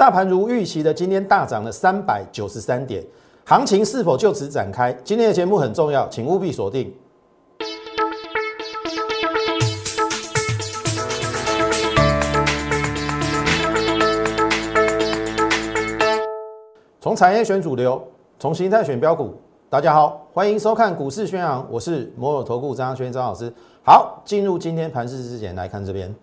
[0.00, 3.04] 大盘如预期的今天大涨了三百九十三点，
[3.44, 4.90] 行情是否就此展开？
[5.04, 6.90] 今天的节目很重要，请务必锁定。
[16.98, 18.02] 从产业选主流，
[18.38, 19.34] 从形态选标股。
[19.68, 23.52] 大家好，欢迎收看股市宣扬，我是摩尔投顾张轩张老师。
[23.84, 26.14] 好，进入今天盘市之前，来看这边，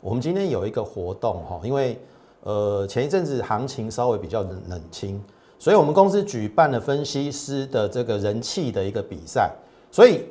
[0.00, 1.98] 我们今天有一个活动哈，因为。
[2.44, 5.22] 呃，前一阵子行情稍微比较冷冷清，
[5.58, 9.48] 所以我们公司举办了分析师的这个人气的一个比赛。
[9.92, 10.24] 所以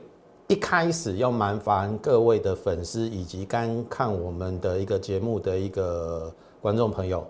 [0.48, 6.30] 一开始要麻烦各位的粉丝以及刚看我们的一个节目的一个
[6.62, 7.26] 观众朋友，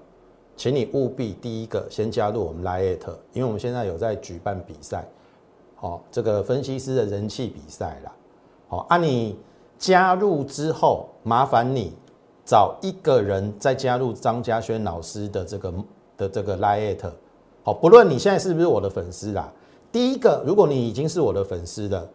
[0.58, 5.08] 请你务必第一个先加入我们 Lite，因为我们现在有在举办比赛，
[5.76, 8.12] 好，这个分析师的人气比赛啦。
[8.68, 9.38] 好，啊，你
[9.78, 11.94] 加入之后，麻烦你。
[12.44, 15.74] 找一个人再加入张嘉轩老师的这个
[16.18, 17.12] 的这个 Lite，
[17.64, 19.52] 好，不论你现在是不是我的粉丝啦。
[19.92, 22.10] 第一个，如果你已经是我的粉丝的，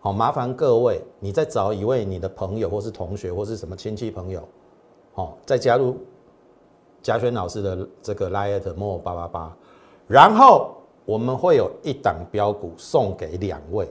[0.00, 4.46] 好，麻烦各位，你再找一位你的朋友或是同学或是什么亲戚朋友，
[5.14, 5.96] 好，再加入
[7.02, 9.56] 嘉轩老师的这个 Lite more 八八八，
[10.06, 13.88] 然后我们会有一档标股送给两位，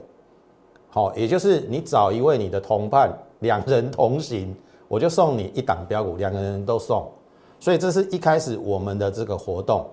[0.88, 4.54] 好，也就是你找一位你的同伴，两人同行。
[4.92, 7.10] 我就送你一档标股，两个人都送，
[7.58, 9.88] 所以这是一开始我们的这个活动。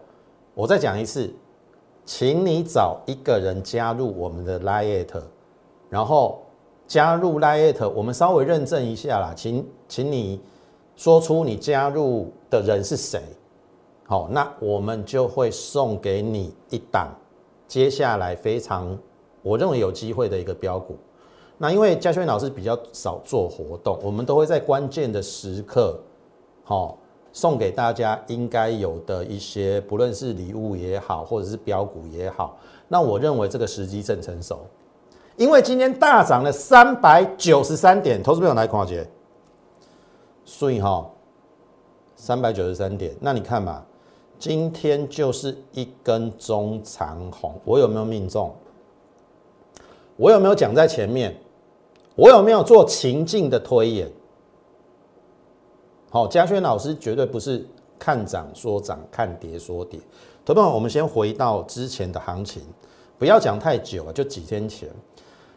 [0.53, 1.33] 我再讲一次，
[2.03, 5.21] 请你找一个人加入我们的 Lite，
[5.89, 6.41] 然后
[6.85, 10.41] 加入 Lite，我们稍微认证一下啦，请请你
[10.97, 13.21] 说出你加入的人是谁，
[14.05, 17.07] 好，那我们就会送给你一档
[17.69, 18.99] 接下来非常
[19.43, 20.97] 我认为有机会的一个标股。
[21.61, 25.99] 那因为嘉轩老师比较少做活动，我们都会在关键的时刻，
[26.63, 26.97] 好
[27.33, 32.57] 送给大家应该有的一些，不论是礼物也好，或者是标股也好。
[32.87, 34.61] 那我认为这个时机正成熟，
[35.35, 39.05] 因为今天大涨了三百九十三点，投资朋友来看姐，
[40.45, 41.05] 所以哈，
[42.15, 43.83] 三百九十三点，那你看嘛，
[44.39, 48.55] 今天就是一根中长红，我有没有命中？
[50.15, 51.35] 我有没有讲在前面？
[52.19, 54.11] 我有没有做情境的推演？
[56.09, 57.65] 好，嘉轩老师绝对不是
[57.97, 59.97] 看涨说涨，看跌说跌。
[60.43, 62.61] 同学们，我们先回到之前的行情，
[63.17, 64.89] 不要讲太久了，就几天前，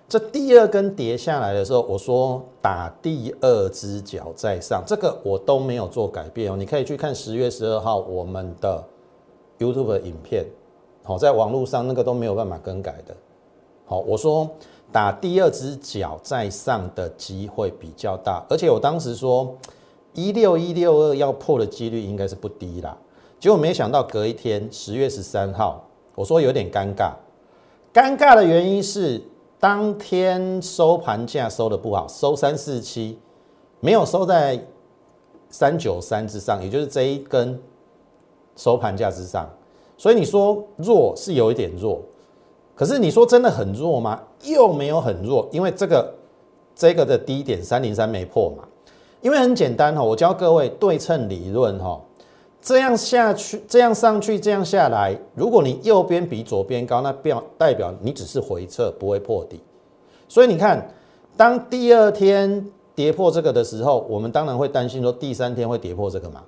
[0.08, 6.56] 这第二根跌下来的时候，我说打第二只脚在上，这个我都没有做改变哦。
[6.56, 8.80] 你可以去看十月十二号我们的
[9.58, 10.46] YouTube 影片，
[11.02, 13.16] 好，在网络上那个都没有办法更改的。
[13.84, 14.48] 好，我说。
[14.92, 19.56] 打第二只脚在上的机会比较大，而且我当时说
[20.12, 22.94] 一六一六二要破的几率应该是不低啦。
[23.40, 25.82] 结果没想到隔一天十月十三号，
[26.14, 27.12] 我说有点尴尬。
[27.92, 29.20] 尴尬的原因是
[29.58, 33.18] 当天收盘价收的不好，收三四七，
[33.80, 34.62] 没有收在
[35.48, 37.58] 三九三之上，也就是这一根
[38.56, 39.48] 收盘价之上。
[39.96, 42.00] 所以你说弱是有一点弱。
[42.74, 44.20] 可是你说真的很弱吗？
[44.42, 46.14] 又没有很弱，因为这个
[46.74, 48.64] 这个的低点三零三没破嘛。
[49.20, 52.00] 因为很简单哈，我教各位对称理论哈，
[52.60, 59.60] 这样下去，这样上去，这样下来，如果你右边比左边高，那表代表你只是回撤，不会破底。
[60.26, 60.92] 所以你看，
[61.36, 66.42] 当第二天跌破这个的时候，我们当然会担心说第三天会跌破这个嘛。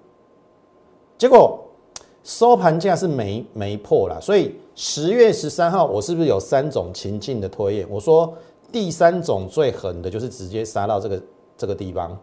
[1.19, 1.61] 结果。
[2.27, 7.87] 收盘价是没没破了，所以十月十三号我是不是有三种情境的推演？
[7.89, 8.33] 我说
[8.73, 11.23] 第三种最狠的就是直接杀到这个
[11.57, 12.19] 这个地方，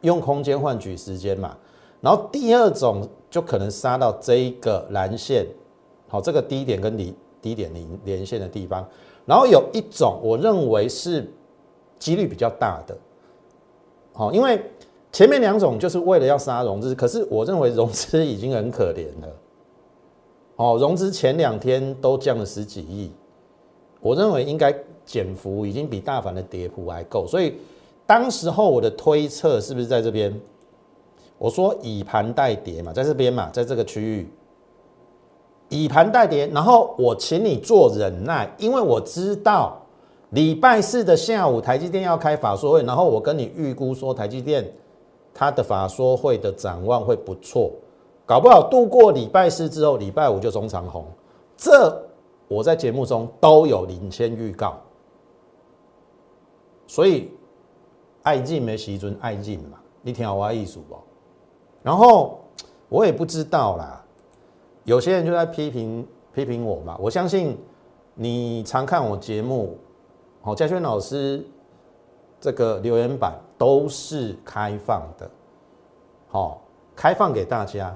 [0.00, 1.56] 用空间换取时间嘛。
[2.00, 5.46] 然后第二种就可能杀到这一个蓝线，
[6.08, 8.86] 好，这个低点跟离低点连连线的地方。
[9.24, 11.32] 然后有一种我认为是
[11.98, 12.96] 几率比较大的，
[14.12, 14.60] 好，因为。
[15.12, 19.28] 前面两种就是为了要杀融资，可是我认为融资已经很可怜了。
[20.56, 23.10] 哦，融资前两天都降了十几亿，
[24.00, 27.54] 我认为应该减幅已经比大盘的跌幅还够，所以
[28.06, 30.38] 当时候我的推测是不是在这边？
[31.38, 34.28] 我说以盘代跌嘛，在这边嘛，在这个区域
[35.68, 39.80] 以盘代跌，然后我请你做忍耐，因为我知道
[40.30, 44.64] 礼拜四的下午台积电要开法说会，然后我跟你预估说台积电。
[45.34, 47.72] 他的法说会的展望会不错，
[48.32, 51.04] 搞不好度过礼拜四之后，礼拜五就中长红。
[51.54, 52.02] 这
[52.48, 54.80] 我在节目中都有领先预告，
[56.86, 57.30] 所以
[58.22, 60.96] 爱进没时尊爱进嘛，你听我意思不？
[61.82, 62.40] 然后
[62.88, 64.02] 我也不知道啦。
[64.84, 66.96] 有些人就在批评批评我嘛。
[66.98, 67.58] 我相信
[68.14, 69.76] 你常看我节目，
[70.40, 71.46] 好，嘉轩老师
[72.40, 75.30] 这个留言板都是开放的，
[76.30, 76.62] 好，
[76.96, 77.94] 开放给大家。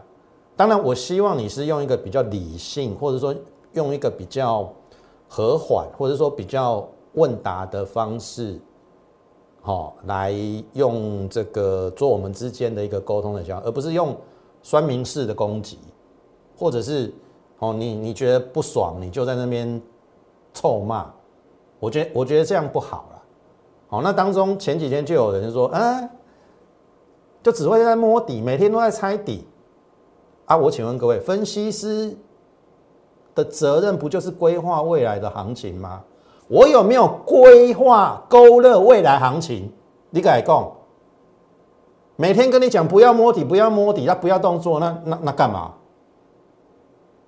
[0.56, 3.34] 当然，我希望你是用一个比较理性，或者说
[3.74, 4.72] 用一个比较
[5.28, 8.58] 和缓，或者说比较问答的方式。
[9.60, 10.32] 好，来
[10.72, 14.16] 用这个做我们之间的一个沟通的交而不是用
[14.62, 15.78] 酸民式的攻击，
[16.56, 17.12] 或者是
[17.58, 19.82] 哦，你你觉得不爽，你就在那边
[20.54, 21.12] 臭骂，
[21.80, 23.22] 我觉得我觉得这样不好了。
[23.88, 26.08] 好，那当中前几天就有人说，啊，
[27.42, 29.44] 就只会在摸底，每天都在猜底
[30.46, 30.56] 啊。
[30.56, 32.16] 我请问各位，分析师
[33.34, 36.02] 的责任不就是规划未来的行情吗？
[36.48, 39.70] 我有没有规划勾勒未来行情？
[40.10, 40.72] 你敢讲？
[42.18, 45.74] 每天跟你讲不要摸底，不要摸底，那不要动作，那那那干嘛？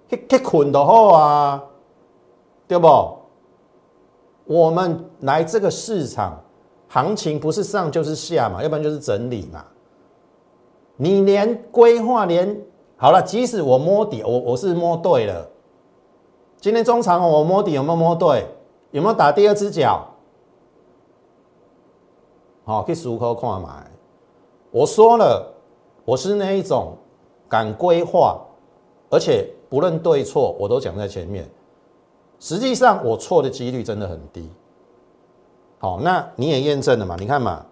[0.09, 1.63] 去去捆的好啊，
[2.67, 3.19] 对不？
[4.47, 6.41] 我们来这个市场，
[6.89, 9.63] 行情不是上就是下嘛，要不然就是整理嘛。
[10.97, 12.59] 你连规划连
[13.01, 15.49] 好了，即使我摸底，我我是摸对了。
[16.61, 18.45] 今天中长我摸底有没有摸对？
[18.91, 20.05] 有没有打第二只脚？
[22.65, 23.69] 好，去数口看买。
[24.73, 25.55] 我说了，
[26.05, 26.97] 我是那一种
[27.49, 28.37] 敢规划，
[29.11, 31.49] 而且不论对错，我都讲在前面。
[32.41, 34.51] 实际上，我错的几率真的很低。
[35.79, 37.15] 好，那你也验证了嘛？
[37.17, 37.65] 你看嘛，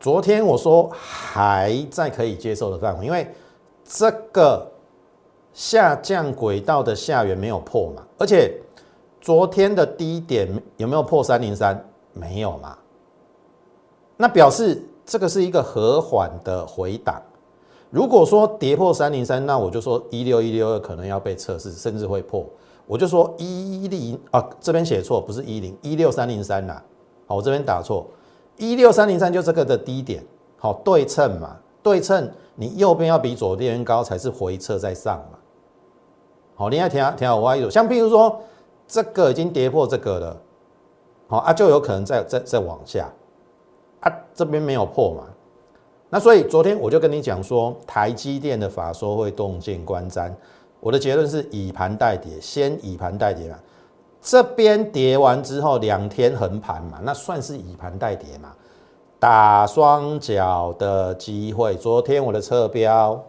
[0.00, 3.26] 昨天我说还在可以接受的范围，因为
[3.84, 4.70] 这个
[5.52, 8.52] 下降轨道的下缘没有破嘛，而且。
[9.20, 11.84] 昨天的低点有没有破三零三？
[12.14, 12.78] 没有嘛？
[14.16, 17.20] 那表示这个是一个和缓的回档。
[17.90, 22.46] 如果说跌破三零三，那我就说一六一六二可能要被测试，甚至会破。
[22.86, 26.80] 我就说一零啊，这边写错，不是一零一六三零三呐。
[27.26, 28.06] 好，我这边打错，
[28.58, 30.22] 一六三零三就这个的低点。
[30.58, 35.38] 好，对称嘛，对称，你右边要比左边高才是回撤在上嘛。
[36.54, 38.40] 好，你还听听好我一像譬如说。
[38.90, 40.36] 这个已经跌破这个了，
[41.26, 43.06] 好啊，就有可能再再再往下，
[44.00, 45.24] 啊，这边没有破嘛，
[46.08, 50.32] 那所以昨天我就跟你讲说，台积电的法说会动见观瞻，
[50.80, 53.58] 我的结论是以盘代跌，先以盘代跌嘛，
[54.20, 58.54] 这边跌完之后两天横盘嘛，那算是以盘代跌嘛，
[59.18, 61.74] 打双脚的机会。
[61.76, 63.24] 昨天我的测标，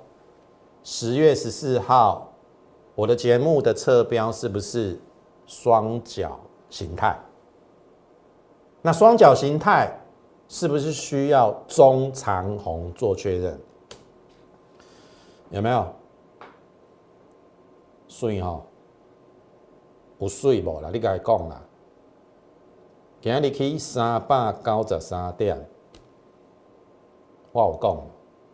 [0.83, 2.31] 十月十四号，
[2.95, 4.99] 我的节目的测标是不是？
[5.47, 6.39] 双脚
[6.69, 7.17] 形态，
[8.83, 9.99] 那双脚形态
[10.47, 13.59] 是不是需要中长红做确认？
[15.49, 15.87] 有没有？
[18.07, 18.61] 水哈，
[20.19, 20.89] 有水无啦？
[20.93, 21.61] 你该讲啦。
[23.21, 25.57] 今日去三百九十三点，
[27.51, 28.01] 我有讲，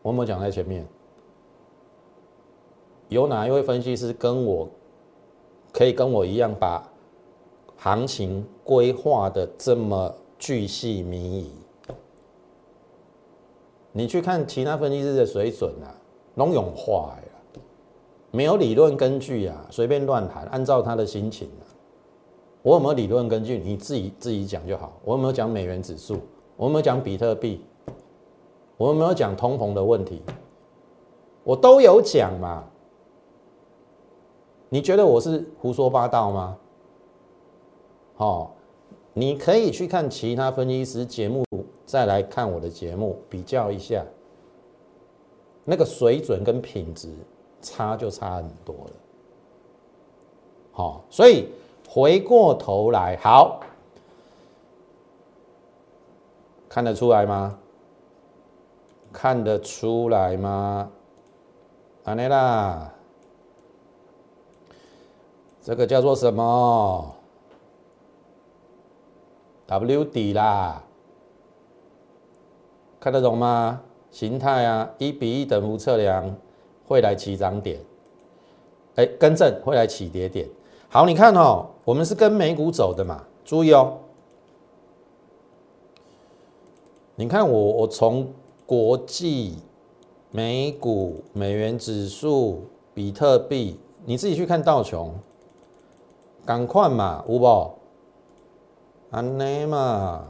[0.01, 0.87] 我没讲在前面。
[3.09, 4.67] 有哪一位分析师跟我？
[5.71, 6.81] 可以跟我一样把
[7.75, 11.51] 行情规划的这么巨细靡遗，
[13.91, 15.91] 你去看其他分析师的水准啊，
[16.35, 17.34] 拢永化呀，
[18.35, 21.63] 没有理论根据啊，随便乱谈，按照他的心情啊。
[22.61, 23.57] 我有没有理论根据？
[23.57, 24.99] 你自己自己讲就好。
[25.05, 26.17] 我有没有讲美元指数？
[26.57, 27.63] 我有没有讲比特币？
[28.75, 30.21] 我有没有讲通膨的问题？
[31.45, 32.65] 我都有讲嘛。
[34.67, 36.57] 你觉得我是胡说八道吗？
[38.15, 38.53] 好，
[39.13, 41.45] 你可以去看其他分析师节目，
[41.85, 44.03] 再来看我的节目，比较一下，
[45.63, 47.07] 那个水准跟品质
[47.65, 48.91] 差就差很多了。
[50.71, 51.49] 好，所以
[51.89, 53.59] 回过头来，好，
[56.69, 57.57] 看得出来吗？
[59.11, 60.91] 看得出来吗？
[62.03, 62.93] 安内啦。
[65.61, 67.15] 这个叫做什么
[69.65, 70.83] ？W 底啦，
[72.99, 73.81] 看得懂吗？
[74.11, 76.35] 形态啊，一比一等幅测量
[76.87, 77.79] 会来起涨点，
[78.95, 80.47] 哎，更正会来起跌点。
[80.89, 83.97] 好，你看哦，我们是跟美股走的嘛，注意哦。
[87.15, 88.31] 你看我，我从
[88.65, 89.57] 国际
[90.31, 92.63] 美股、美元指数、
[92.93, 95.13] 比特币，你自己去看道琼。
[96.45, 97.71] 赶快嘛，有无？
[99.09, 100.27] 安尼嘛，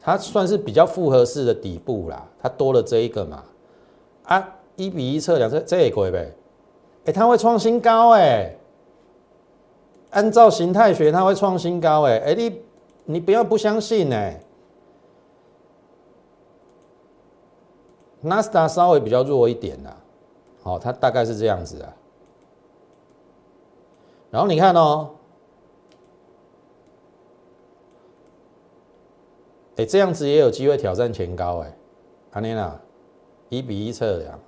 [0.00, 3.44] 它算是比较复合式的底部啦，它多了这一个嘛，
[4.28, 6.32] 啊，一比一测量这这也可以呗，
[7.06, 8.56] 哎，它会创新高哎，
[10.10, 12.62] 按照形态学它会创新高哎，哎你
[13.04, 14.40] 你不要不相信哎，
[18.20, 19.96] 纳斯达稍微比较弱一点啦，
[20.62, 21.96] 好，它大概是这样子啊，
[24.30, 25.10] 然后你看哦。
[29.76, 31.76] 哎，这样子也有机会挑战前高哎，
[32.32, 32.80] 阿妮娜，
[33.48, 34.40] 一比一测量，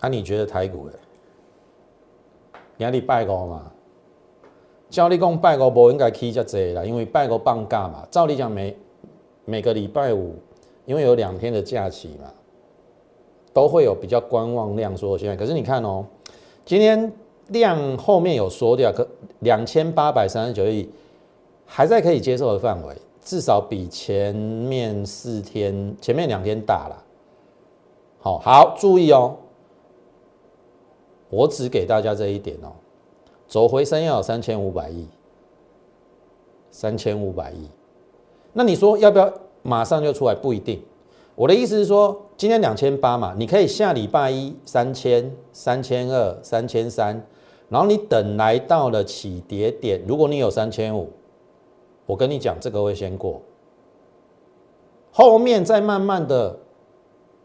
[0.00, 3.70] 啊，你觉得台股哎，压力拜高嘛？
[4.90, 8.06] 照理讲拜高不应该起这济啦，因为拜高放假嘛。
[8.10, 8.76] 照理讲每
[9.44, 10.34] 每个礼拜五，
[10.84, 12.32] 因为有两天的假期嘛，
[13.52, 15.36] 都会有比较观望量缩现在。
[15.36, 16.04] 可是你看哦，
[16.64, 17.12] 今天
[17.48, 19.06] 量后面有缩掉，可
[19.40, 20.90] 两千八百三十九亿。
[21.64, 27.04] 还在可以接受的范围，至少比前面四天、前面两天大了。
[28.18, 29.36] 好好注意哦，
[31.30, 32.72] 我只给大家这一点哦。
[33.46, 35.06] 走回升要三千五百亿，
[36.70, 37.68] 三千五百亿。
[38.52, 40.34] 那你说要不要马上就出来？
[40.34, 40.82] 不一定。
[41.34, 47.24] 我的意思是说，今天两千八嘛，你可以下礼拜一三千、三千二、三千三，
[47.68, 51.08] 然后你等来到了起跌点，如果你有三千五。
[52.12, 53.40] 我跟你讲，这个会先过，
[55.10, 56.54] 后面再慢慢的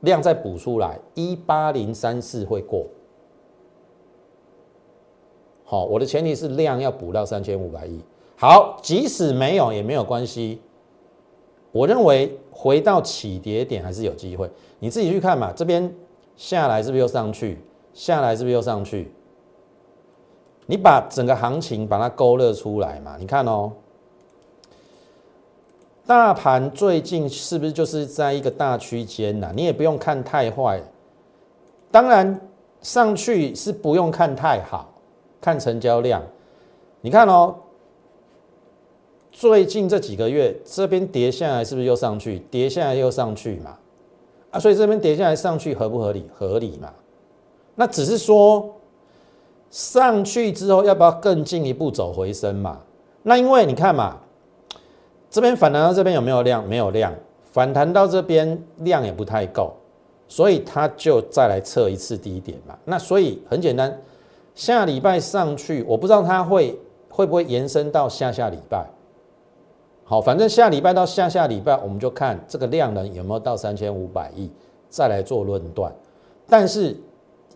[0.02, 2.86] 量再补出来，一八零三四会过。
[5.64, 8.02] 好，我的前提是量要补到三千五百亿。
[8.36, 10.60] 好，即使没有也没有关系。
[11.72, 15.54] 我认为回到起跌点还是有机会，你自己去看嘛。
[15.56, 15.90] 这边
[16.36, 17.58] 下来是不是又上去？
[17.94, 19.14] 下来是不是又上去？
[20.66, 23.16] 你把整个行情把它勾勒出来嘛？
[23.18, 23.72] 你看哦。
[26.08, 29.52] 大盘最近是不是就是在一个大区间呢？
[29.54, 30.82] 你也不用看太坏，
[31.92, 32.40] 当然
[32.82, 34.90] 上去是不用看太好，
[35.42, 36.24] 看成交量。
[37.02, 37.54] 你看哦，
[39.34, 42.40] 最近这几个月这边跌下来是不是又上去？
[42.50, 43.78] 跌下来又上去嘛？
[44.52, 46.30] 啊，所以这边跌下来上去合不合理？
[46.34, 46.90] 合理嘛？
[47.76, 48.74] 那只是说
[49.70, 52.80] 上去之后要不要更进一步走回升嘛？
[53.24, 54.20] 那因为你看嘛。
[55.30, 56.68] 这边反弹到这边有没有量？
[56.68, 57.14] 没有量，
[57.52, 59.74] 反弹到这边量也不太够，
[60.28, 62.78] 所以它就再来测一次低点嘛。
[62.86, 64.00] 那所以很简单，
[64.56, 66.80] 下礼拜上去，我不知道它会
[67.10, 68.88] 会不会延伸到下下礼拜。
[70.06, 74.50] 好，反正下礼拜到下下礼拜，我们就看这个量能有没有到三千五百亿，
[74.90, 75.94] 再来做论断。
[76.48, 76.96] 但是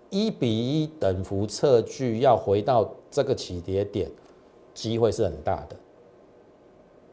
[0.10, 4.12] 一比一等幅测距要回到这个起跌点，
[4.74, 5.76] 机会是很大的。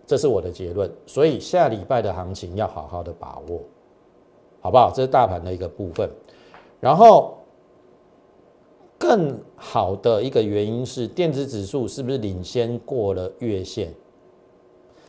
[0.09, 3.61] 这是我的结论，所以下礼拜的行情要好好的把握，
[4.63, 4.91] 好不好？
[4.91, 6.09] 这是大盘的一个部分。
[6.81, 7.37] 然后
[8.97, 13.93] 更好的一个原因是，电子指数是不是领先过了月线？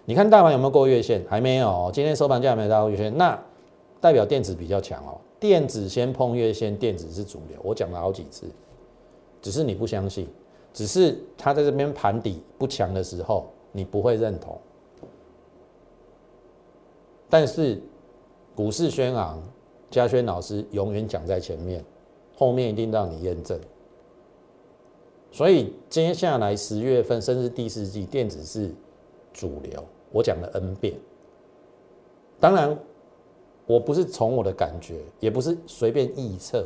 [0.03, 1.25] 你看大盘有没有过月线？
[1.29, 3.41] 还没有，今天收盘价没到月线，那
[4.01, 5.17] 代表电子比较强哦。
[5.39, 7.57] 电子先碰月线，电子是主流。
[7.63, 8.47] 我讲了好几次，
[9.41, 10.27] 只是你不相信，
[10.73, 14.59] 只是它在这边盘底不强的时候，你不会认同。
[17.29, 17.79] 但是
[18.55, 19.41] 股市轩昂，
[19.91, 21.83] 嘉轩老师永远讲在前面，
[22.35, 23.59] 后面一定让你验证。
[25.31, 28.73] 所以接下来十月份甚至第四季，电子是
[29.31, 29.83] 主流。
[30.11, 30.95] 我讲了 N 遍。
[32.39, 32.75] 当然，
[33.67, 36.65] 我不是从我的感觉，也不是随便臆测，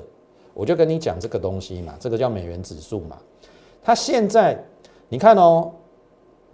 [0.53, 3.17] 我就跟你讲这个东西嘛，这个叫美元指数嘛。
[3.84, 4.58] 它现在
[5.10, 5.70] 你看哦，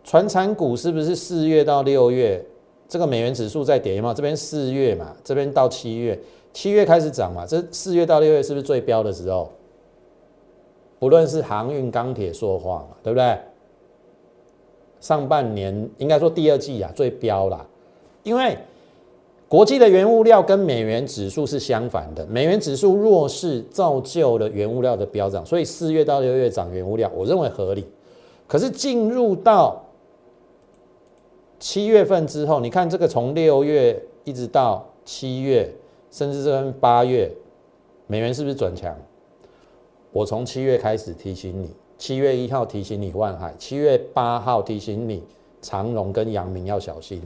[0.03, 2.43] 传产股是不是四月到六月？
[2.89, 4.13] 这个美元指数在跌嘛？
[4.13, 6.19] 这边四月嘛，这边到七月，
[6.51, 7.45] 七月开始涨嘛。
[7.45, 9.49] 这四月到六月是不是最标的时候？
[10.97, 13.37] 不论是航运、钢铁、说话嘛，对不对？
[14.99, 17.65] 上半年应该说第二季啊最标啦，
[18.23, 18.57] 因为
[19.47, 27.85] 国际的原物料跟美元指数是相反的，美元指数弱势造就了原物料的飙涨，所以四月到六月涨原物料，我认为合理。
[28.45, 29.81] 可是进入到
[31.59, 35.69] 七月份之后，你看这个从六月一直到七月，
[36.09, 37.29] 甚至这边八月，
[38.07, 38.97] 美元是不是转强？
[40.11, 45.21] 我从七月开始提醒你，七月一号提醒你万海，七月八号提醒你
[45.61, 47.21] 长荣跟阳明要小心。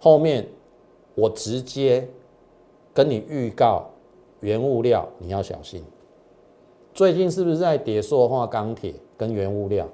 [0.00, 0.46] 后面
[1.14, 2.08] 我直接
[2.94, 3.84] 跟你预告
[4.40, 5.84] 原物料你要小心。
[6.94, 9.86] 最近是不是在跌塑化、钢铁跟原物料？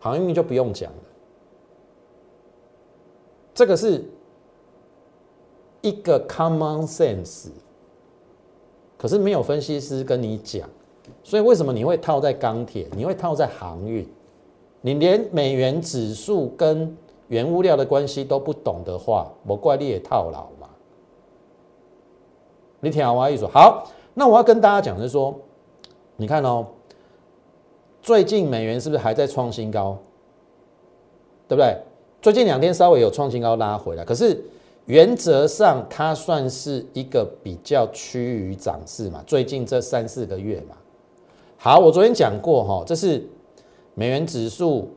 [0.00, 0.98] 航运就不用讲了。
[3.58, 4.04] 这个是
[5.80, 7.48] 一个 common sense，
[8.96, 10.70] 可是没有分析师跟你讲，
[11.24, 14.08] 所以为什么你会套在钢铁，你会套在航运，
[14.80, 16.96] 你连美元指数跟
[17.26, 20.68] 原物料的关系都不懂的话，我怪你也套牢嘛。
[22.78, 25.36] 你听我意思好，那我要跟大家讲的是说，
[26.14, 26.64] 你看哦，
[28.00, 29.98] 最近美元是不是还在创新高？
[31.48, 31.76] 对不对？
[32.28, 34.38] 最近两天稍微有创新高拉回来，可是
[34.84, 39.24] 原则上它算是一个比较趋于涨势嘛。
[39.26, 40.76] 最近这三四个月嘛，
[41.56, 43.26] 好，我昨天讲过哈，这是
[43.94, 44.90] 美元指数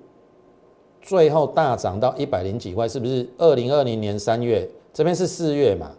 [1.02, 3.26] 最后大涨到一百零几块，是不是？
[3.38, 5.90] 二零二零年三月，这边是四月嘛，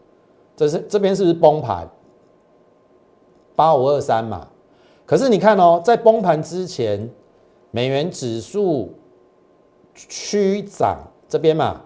[0.55, 1.89] 这是这边是不是崩盘？
[3.57, 4.47] 八五二三嘛。
[5.07, 7.09] 可是你看哦，在崩盘之前，
[7.71, 8.93] 美元指数
[9.95, 10.99] 趋涨。
[11.33, 11.81] 这边嘛，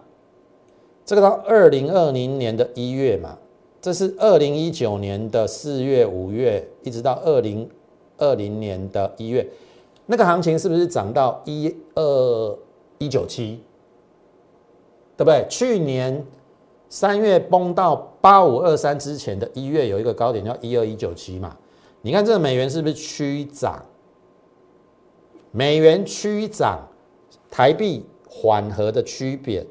[1.05, 3.39] 这个到二零二零年的一月嘛，
[3.81, 7.71] 这是二零一九年的四月、五月，一直到二零
[8.19, 9.49] 二零年的一月，
[10.07, 12.59] 那个行情是不是涨到一二
[12.99, 13.63] 一九七？
[15.17, 15.47] 对不对？
[15.49, 16.27] 去年
[16.89, 21.57] 三月崩到八五二三之前的一月有一个高点叫一二一九七嘛？
[22.03, 23.81] 你看这个美元是不是趋涨？
[25.53, 26.81] 美元趋涨，
[27.49, 28.05] 台币。
[28.39, 29.67] 缓和的区别，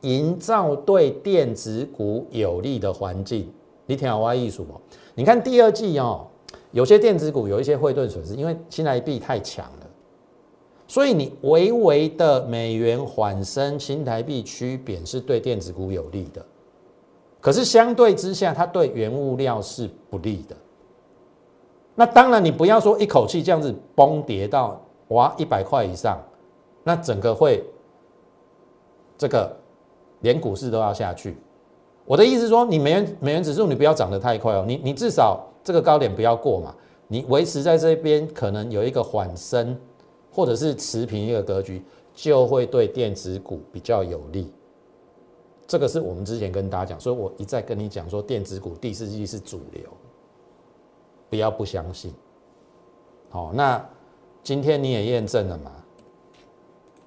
[0.00, 3.52] 营造对电子股有利的环境。
[3.84, 4.80] 你听好我意思不？
[5.14, 6.26] 你看第二季哦，
[6.72, 9.86] 有些电子股有一些汇兑损失，因为新台币太强了，
[10.88, 16.42] 所以你微微的美元缓升，新台币趋贬是对电子股有利的。
[17.42, 20.56] 可是相对之下，它对原物料是不利的。
[21.94, 26.18] 那当然，你不要说一口气这样子崩跌到哇一百块以上，
[26.82, 27.62] 那整个会。
[29.24, 29.56] 这个
[30.20, 31.34] 连股市都要下去，
[32.04, 36.74] 我的意思是说，你美元美元指数你不要涨得太快哦，你你至少这个高点不要过嘛，
[37.08, 39.80] 你维持在这边可能有一个缓升
[40.30, 41.82] 或者是持平一个格局，
[42.14, 44.52] 就会对电子股比较有利。
[45.66, 49.84] 这个是我们之前跟大家讲，所以我一再跟你讲说，电子股第四季是主流，
[51.30, 52.12] 不要不相信。
[53.30, 53.82] 好，那
[54.42, 55.72] 今天你也验证了嘛，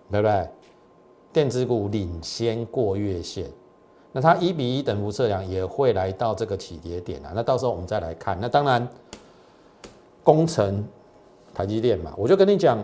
[0.10, 0.50] 对不对？
[1.38, 3.46] 电子股领先过月线，
[4.12, 7.32] 那它一比一等幅测量也会来到这个起跌点啊。
[7.36, 8.36] 那到时候我们再来看。
[8.42, 8.88] 那当然，
[10.24, 10.84] 工程
[11.54, 12.84] 台积电嘛，我就跟你讲，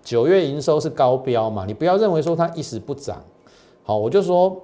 [0.00, 3.20] 九月营收是高标嘛，你不要认为说它一时不涨。
[3.82, 4.56] 好，我就说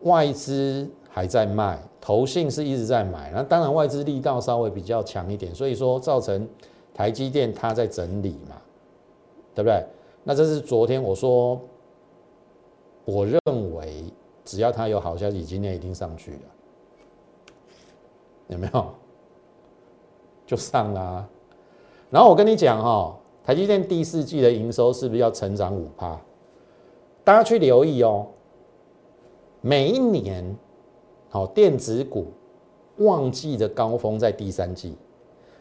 [0.00, 3.30] 外资还在卖，投信是一直在买。
[3.32, 6.48] 那当然外资力道稍微比较强一点，所以说造成
[6.92, 8.56] 台积电它在整理嘛，
[9.54, 9.86] 对不对？
[10.24, 11.60] 那这是昨天我说。
[13.04, 13.40] 我认
[13.74, 14.04] 为，
[14.44, 16.38] 只要他有好消息，今天一定上去了，
[18.48, 18.86] 有没有？
[20.46, 21.28] 就上啦。
[22.10, 26.20] 然后我跟你讲哈，台积电第四季的营收是不是要成长五趴？
[27.24, 28.26] 大家去留意哦。
[29.60, 30.56] 每一年，
[31.28, 32.26] 好电子股
[32.98, 34.96] 旺季的高峰在第三季，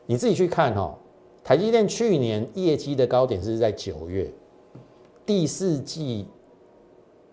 [0.06, 0.95] 你自己去看哈。
[1.43, 4.32] 台积电去年业绩的高点是在九月，
[5.25, 6.27] 第四季。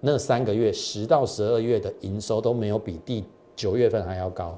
[0.00, 3.24] 那三个月，十到十二月的营收都没有比第
[3.56, 4.56] 九月份还要高，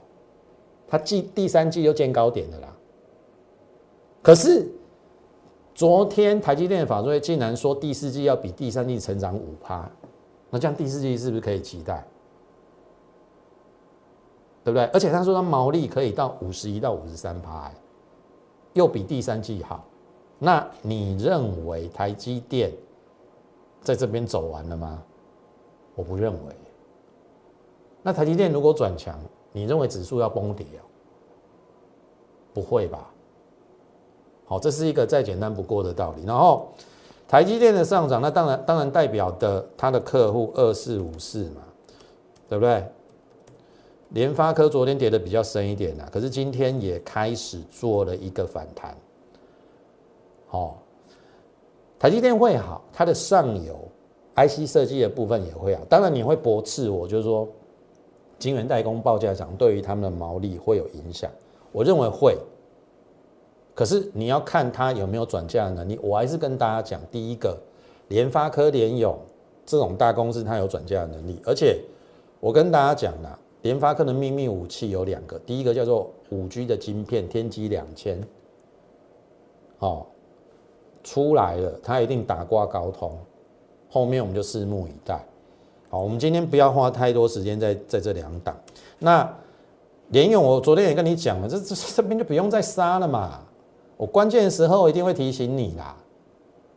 [0.86, 2.68] 它季第三季就见高点的啦。
[4.22, 4.68] 可是
[5.74, 9.90] 昨天台积电的法说竟然说第四季要比第三季成长五趴，
[10.50, 12.06] 那这样第四季是不是可以期待？
[14.62, 14.84] 对不对？
[14.92, 17.72] 而且他说他毛利可以到五十一到五十三趴，
[18.74, 19.82] 又比第三季好。
[20.38, 22.70] 那你认为台积电
[23.80, 25.02] 在这边走完了吗？
[26.00, 26.54] 我不认为。
[28.02, 29.20] 那台积电如果转强，
[29.52, 30.80] 你认为指数要崩跌啊？
[32.54, 33.12] 不会吧？
[34.46, 36.24] 好，这是一个再简单不过的道理。
[36.24, 36.68] 然后
[37.28, 41.60] 台积电的上涨，那当然当然代表的它的客户二四五四嘛，
[42.48, 42.82] 对不对？
[44.08, 48.96] 联发科昨天跌的比较深一点呐，可是今天也开始做了一个反弹。
[50.46, 50.78] 好，
[51.98, 53.78] 台积电会好，它的上游。
[54.36, 57.46] IC 设计的部分也会啊，当然你会驳斥我，就是说，
[58.38, 61.30] 晶圆代工报价涨对于他们的毛利会有影响，
[61.72, 62.38] 我认为会，
[63.74, 65.98] 可是你要看它有没有转嫁的能力。
[66.02, 67.58] 我还是跟大家讲，第一个，
[68.08, 69.18] 联发科、联咏
[69.66, 71.80] 这种大公司它有转嫁的能力，而且
[72.38, 78.22] 我跟大家讲了，联发科的秘密武器有两个，第一个叫做五 G 的晶片，天玑两千，
[79.80, 80.06] 哦，
[81.02, 83.18] 出来了，它一定打挂高通。
[83.90, 85.22] 后面我们就拭目以待。
[85.90, 88.56] 好，我们今天不要花太多时间在在这两档。
[89.00, 89.28] 那
[90.10, 93.40] 连勇，我昨天也跟你讲了，这这这边就不用再杀了嘛。
[93.96, 95.96] 我关键时候一定会提醒你啦。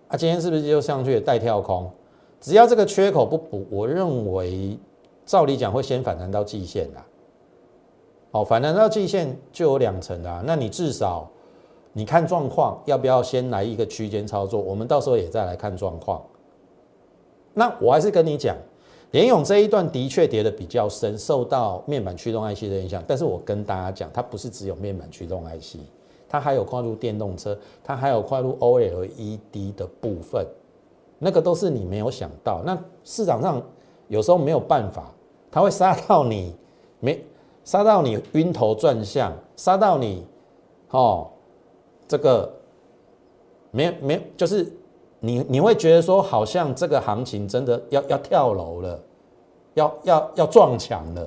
[0.08, 1.90] 啊，今天是不是就上去带跳空？
[2.42, 4.78] 只要这个缺口不补，我认为
[5.26, 7.06] 照理讲会先反弹到季线啦。
[8.32, 10.44] 好，反弹到季线就有两层啦。
[10.46, 11.30] 那你至少
[11.94, 14.60] 你看状况，要不要先来一个区间操作？
[14.60, 16.22] 我们到时候也再来看状况。
[17.54, 18.56] 那我还是跟你讲。
[19.12, 23.04] 联勇这一段的确跌的比较深，受到面板驱动 IC 的影响。
[23.08, 25.78] 但是我跟大家讲，它不是只有面板驱动 IC，
[26.28, 30.44] 它还有跨入电动车，它还有跨入 OLED 的部分，
[31.20, 32.64] 那个都是你没有想到。
[32.66, 33.62] 那市场上
[34.08, 35.14] 有时候没有办法，
[35.52, 36.56] 它会杀到你
[37.00, 37.24] 没
[37.64, 40.26] 杀到你晕头转向，杀到你
[40.90, 41.30] 哦，
[42.08, 42.52] 这个
[43.70, 44.74] 没没就是。
[45.26, 49.02] 你你会觉得说，好像这个行情真的要要跳楼了，
[49.74, 51.26] 要要要撞墙了，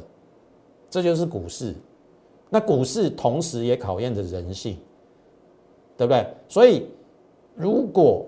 [0.90, 1.74] 这就是股市。
[2.50, 4.76] 那股市同时也考验着人性，
[5.96, 6.26] 对不对？
[6.46, 6.86] 所以，
[7.54, 8.26] 如果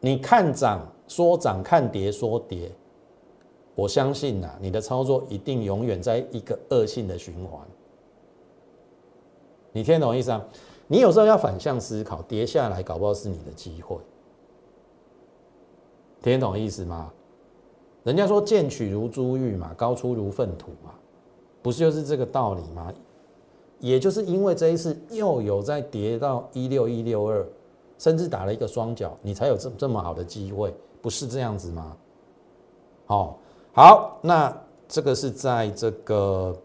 [0.00, 2.68] 你看涨说涨，看跌说跌，
[3.76, 7.60] 我相信呐，你的操作一定永远在一个恶性的循环。
[9.70, 10.44] 你听懂意思啊？
[10.88, 13.96] 你有时候要反向思考，跌下来搞不好是你的机会。
[16.22, 17.12] 听懂意思吗？
[18.04, 20.92] 人家说贱取如珠玉嘛，高出如粪土嘛，
[21.60, 22.92] 不是就是这个道理吗？
[23.80, 27.46] 也就是因为这一次又有在跌到一六一六二，
[27.98, 31.96] 甚至打了一个双脚，你才有这这么好的机会，不是这样子吗？
[33.06, 33.38] 好，
[33.72, 34.56] 好，那
[34.88, 36.56] 这个是在这个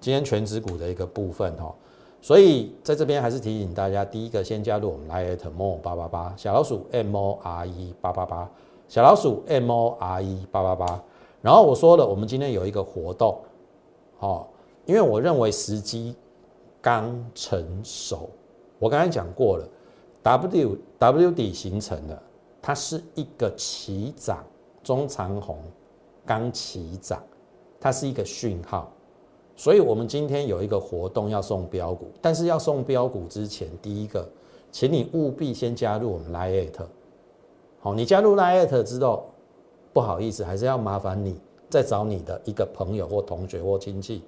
[0.00, 1.74] 今天全指股的一个部分哦，
[2.22, 8.48] 所以在这边还是提醒大家，第一个先加入我们 Lite More 八八八小老鼠 M O R E 八八八。
[8.88, 11.04] 小老鼠 M O R E 八八八，
[11.42, 13.38] 然后我说了，我们今天有一个活动，
[14.18, 14.46] 哦，
[14.86, 16.16] 因为我认为时机
[16.80, 18.30] 刚成熟。
[18.78, 19.68] 我刚才讲过了
[20.22, 22.22] ，W W 底形成了，
[22.62, 24.42] 它是一个起涨，
[24.82, 25.58] 中长红
[26.24, 27.22] 刚起涨，
[27.78, 28.90] 它是一个讯号，
[29.54, 34.26] 所以我们今天有一个活动要送标股，但是要送标股之前，第一个，
[34.72, 36.86] 请你务必先加入我们 Lite。
[37.80, 39.26] 好，你加入 Lite 之后，
[39.92, 44.24] 不好意思，还是要麻烦你再找你的一个朋友或同学或亲戚，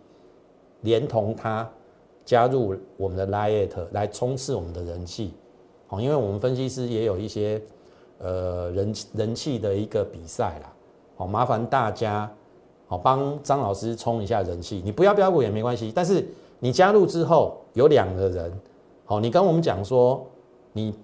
[0.83, 1.69] 连同他
[2.25, 5.35] 加入我们的 Lite 来冲刺我们的人气。
[5.89, 7.61] 好，因为我们分析师也有一些
[8.19, 10.73] 呃人人气的一个比赛啦。
[11.17, 12.31] 好，麻烦大家
[12.87, 14.81] 好帮张老师冲一下人气。
[14.85, 16.25] 你不要标股也没关系，但是
[16.61, 18.61] 你加入之后有两个人，
[19.05, 20.25] 好，你跟我们讲说
[20.73, 20.95] 你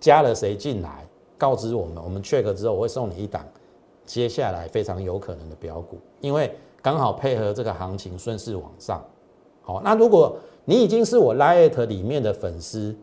[0.00, 1.05] 加了谁进来。
[1.38, 3.44] 告知我们，我们 check 之后，我会送你一档
[4.04, 9.04] 接下来非常有可能的标股，因为刚好配合这个行情顺势往上。
[9.62, 12.96] 好，那如果你已经是我 Lite 里面的粉丝，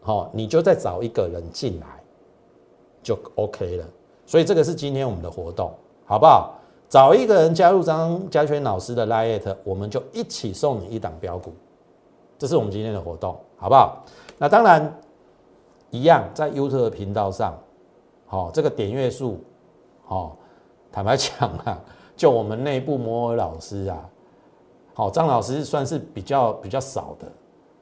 [0.00, 2.02] 好，你就再找一个人进来
[3.02, 3.86] 就 OK 了。
[4.26, 5.72] 所以这个是今天我们的活动，
[6.06, 6.58] 好不好？
[6.88, 11.52] 找一个人加入张嘉轩老师的 Lite，我们就一起送你一档标股，
[12.38, 14.04] 这是我们今天的活动，好不好？
[14.38, 15.00] 那当然。
[15.94, 17.56] 一样在 YouTube 频道上，
[18.26, 19.38] 好，这个点阅数，
[20.04, 20.36] 好，
[20.90, 21.80] 坦白讲啊，
[22.16, 24.10] 就我们内部摩尔老师啊，
[24.92, 27.30] 好，张老师算是比较比较少的，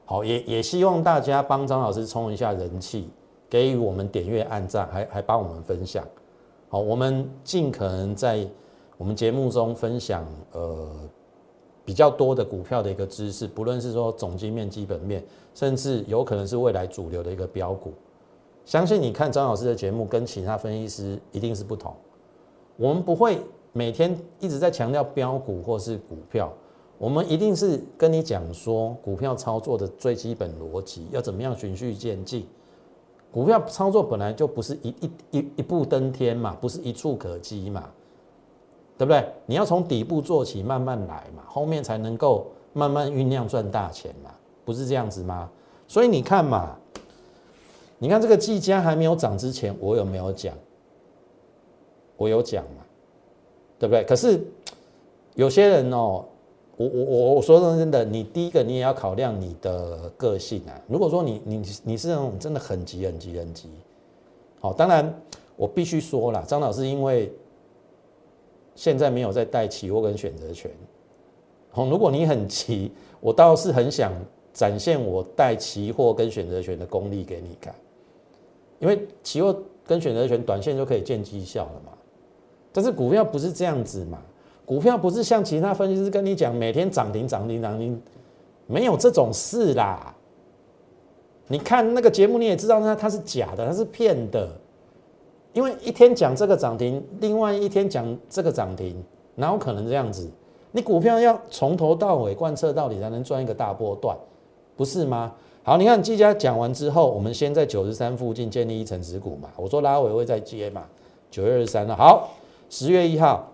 [0.05, 3.09] 好，也也希望大家帮张老师冲一下人气，
[3.49, 6.05] 给予我们点阅、按赞，还还帮我们分享，
[6.69, 8.47] 好，我们尽可能在
[8.95, 10.87] 我们节目中分享，呃。
[11.85, 17.93] 比较多的股票的一个知识，不论是说总经面、基本面，甚至有可能是未来主流的一个标股，
[18.65, 21.93] 相信你看张老师的节目跟其他分析师一定是不同。
[22.77, 23.39] 我们不会
[23.71, 26.51] 每天一直在强调标股或是股票，
[26.97, 32.47] 我们一定是跟你讲说股票操作的最基本逻辑要怎么样循序渐进。
[33.31, 37.89] 股票操作本来就不是一一一一步登天嘛，不是一触可及嘛。
[39.03, 39.25] 对不对？
[39.45, 44.31] 你要从底部做起，慢慢来嘛，后面才能够慢慢酝酿赚大钱嘛，
[44.63, 45.49] 不是这样子吗？
[45.89, 46.77] 所以你看嘛，
[47.99, 50.55] 你看这个季佳还没有涨之前，我有没有讲？
[52.15, 52.85] 我有讲嘛，
[53.77, 54.05] 对不对？
[54.05, 54.41] 可是
[55.35, 56.23] 有些人哦，
[56.77, 60.79] 我我我我说真的，你第一个你也要考量你的个性啊。
[60.87, 63.69] 如果说你你你是那种真的很急很急很急，
[64.61, 65.13] 好，当然
[65.57, 67.29] 我必须说了，张老师因为。
[68.75, 70.71] 现在没有在带期货跟选择权，
[71.73, 74.11] 哦，如果你很急，我倒是很想
[74.51, 77.73] 展现我带期货跟选择权的功力给你看，
[78.79, 79.55] 因为期货
[79.85, 81.91] 跟选择权短线就可以见绩效了嘛，
[82.71, 84.19] 但是股票不是这样子嘛？
[84.65, 88.01] 股票不是像其他分析师跟你讲每天涨停涨停涨停，
[88.65, 90.15] 没有这种事啦。
[91.49, 94.49] 你看那个节目你也知道，那它是假的，它是骗的。
[95.53, 99.03] 因为一天讲这个涨停，另外一天讲这个涨停，
[99.35, 100.29] 哪有可能这样子？
[100.71, 104.17] 你股票要从头到尾贯彻到底，才能赚一个大波段，
[104.75, 105.31] 不是吗？
[105.61, 109.49] 好，你看季家讲完之后，我们先在九十三附近建立一层持股嘛。
[109.55, 110.83] 我说拉尾会再接嘛，
[111.29, 111.95] 九月二十三了。
[111.95, 112.31] 好，
[112.69, 113.47] 十月一号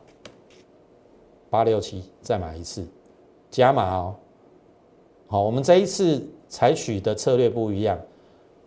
[1.49, 2.87] 八六七再买一次，
[3.51, 4.15] 加码哦。
[5.27, 7.99] 好，我们这一次采取的策略不一样，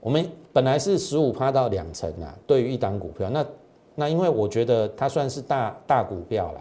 [0.02, 0.30] 我们。
[0.54, 3.46] 本来是十五趴到两成啊，对于一档股票，那
[3.94, 6.60] 那因为我觉得它算是大大股票了，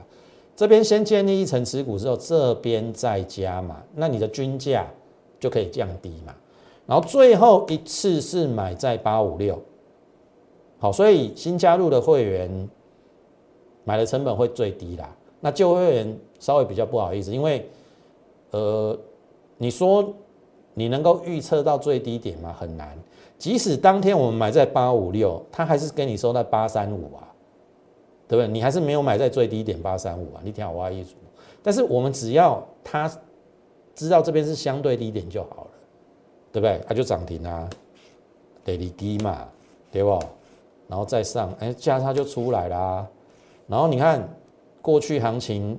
[0.55, 4.87] 这边先建立一层持股之后，这边再加嘛，那你的均价
[5.41, 6.33] 就可以降低嘛，
[6.85, 9.61] 然后最后一次是买在八五六，
[10.79, 12.69] 好，所以新加入的会员
[13.83, 17.69] 买的成本会最低啦，那旧会员稍微比较不好意思，因为
[18.51, 18.97] 呃，
[19.57, 20.13] 你说
[20.73, 22.55] 你能够预测到最低点吗？
[22.57, 22.97] 很难。
[23.41, 27.25] 即使当天我们买在八五六，他还是给你收在八三五啊，
[28.27, 28.47] 对不对？
[28.47, 31.15] 你还是没有买在最低点八三五啊，你听好我意思。
[31.63, 33.11] 但是我们只要他
[33.95, 35.71] 知道这边是相对低点就好了，
[36.51, 36.79] 对不对？
[36.87, 37.67] 它就涨停啊，
[38.63, 39.47] 得离低嘛，
[39.91, 40.19] 对不？
[40.87, 43.07] 然后再上，哎，价差就出来啦。
[43.65, 44.23] 然后你看
[44.83, 45.75] 过去行情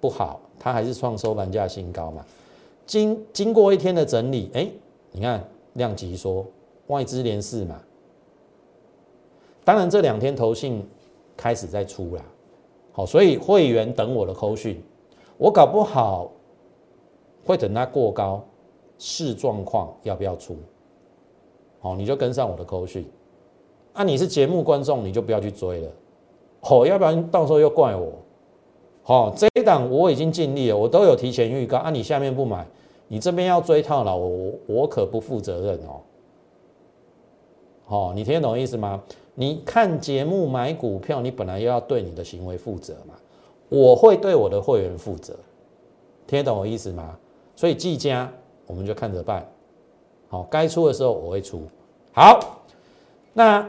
[0.00, 2.26] 不好，它还是创收盘价新高嘛。
[2.84, 4.68] 经经过一天的整理，哎，
[5.12, 5.40] 你看
[5.74, 6.44] 量级说。
[6.88, 7.80] 外资连四嘛，
[9.64, 10.86] 当然这两天投信
[11.36, 12.22] 开始在出了，
[12.92, 14.82] 好，所以会员等我的扣讯，
[15.38, 16.30] 我搞不好
[17.44, 18.44] 会等它过高
[18.98, 20.56] 视状况要不要出，
[21.80, 23.06] 好，你就跟上我的扣讯，
[23.94, 25.90] 啊，你是节目观众你就不要去追了，
[26.60, 28.12] 好，要不然到时候又怪我，
[29.02, 32.66] 好，这一档我已经尽力了，我都有提前预告，啊，你下面不买，
[33.08, 36.00] 你这边要追套了，我我可不负责任哦。
[37.86, 39.02] 哦，你听得懂意思吗？
[39.34, 43.14] 你看节目买股票，你本来又要对你的行为负责嘛。
[43.68, 45.34] 我会对我的会员负责，
[46.26, 47.18] 听得懂我意思吗？
[47.56, 48.32] 所以季家
[48.66, 49.46] 我们就看着办。
[50.28, 51.62] 好，该出的时候我会出。
[52.12, 52.62] 好，
[53.32, 53.68] 那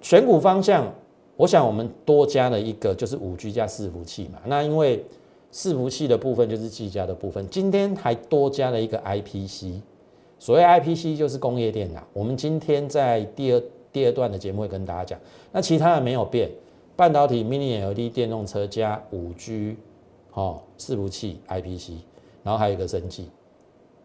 [0.00, 0.92] 选股方向，
[1.36, 4.38] 我想我们多加了一个，就是五 G 加伺服器嘛。
[4.44, 5.04] 那因为
[5.52, 9.80] 伺服器的部分就是技嘉的部分，今天还多加了一个 IPC。
[10.38, 15.18] 所谓 IPC 就是工业电脑，我们今天在第二第二段的节目会跟大家讲。
[15.50, 16.48] 那其他的没有变，
[16.94, 19.76] 半导体、Mini LED、电动车加五 G，
[20.32, 21.94] 哦，伺服器 IPC，
[22.44, 23.28] 然后还有一个生技，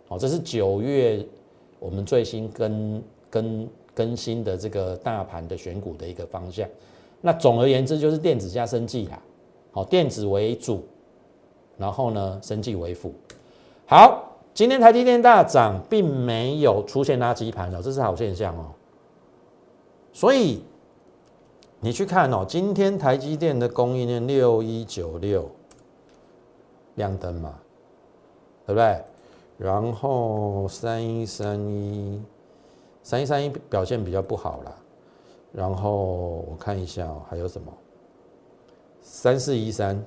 [0.08, 1.24] 好，这是九月
[1.80, 6.68] 我们最新更更更新的这个大盘的选股的一个方向。
[7.22, 9.22] 那总而言之就是电子加生技啦，
[9.72, 10.84] 好，电子为主，
[11.78, 13.14] 然后呢，生技为辅，
[13.86, 14.32] 好。
[14.54, 18.72] 今天台积电大涨，并没有出现垃圾盘哦，这是好现象哦。
[20.12, 20.64] 所以
[21.80, 25.50] 你去看哦，今天台积电的供应链六一九六
[26.96, 27.58] 亮灯嘛，
[28.68, 29.04] 对不对？
[29.58, 32.22] 然后三一三一
[33.02, 34.76] 三一三一表现比较不好啦。
[35.52, 37.74] 然后我看一下哦，还有什么
[39.02, 40.04] 三四一三，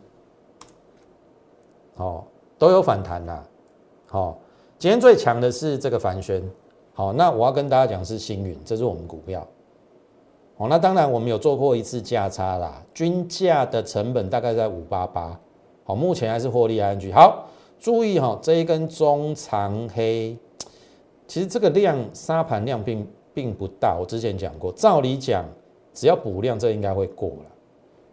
[1.96, 2.24] 哦，
[2.58, 3.44] 都有反弹啦。
[4.16, 4.34] 好，
[4.78, 6.42] 今天最强的是这个凡轩。
[6.94, 9.46] 好，那我要跟大家讲是星云，这是我们股票。
[10.56, 15.38] 好，那当然我们有做过一次价差啦，均价的成本大概在五八八。
[15.84, 17.12] 好，目前还是获利安居。
[17.12, 17.44] 好，
[17.78, 20.34] 注意哈，这一根中长黑，
[21.28, 23.98] 其实这个量沙盘量并并不大。
[24.00, 25.44] 我之前讲过，照理讲
[25.92, 27.44] 只要补量，这应该会过了。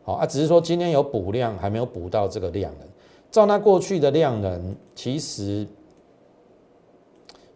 [0.04, 2.88] 好啊，只是说今天有补量，还没有补到这个量能。
[3.32, 5.66] 照那过去的量能，其实。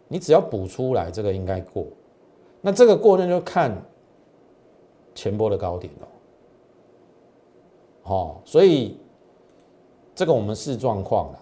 [0.08, 1.86] 你只要补出来，这个应该过。
[2.60, 3.76] 那这个过程就看
[5.14, 6.08] 前波的高点了。
[8.02, 8.96] 好，所以
[10.14, 11.38] 这个我们视状况了。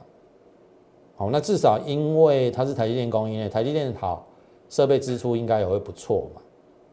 [1.16, 4.26] 好，那至少因为它是台积电供应链，台积电好，
[4.68, 6.42] 设备支出应该也会不错嘛。